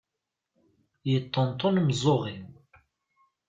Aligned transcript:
Yeṭṭentun 1.11 1.79
umeẓẓeɣ-iw. 1.81 2.49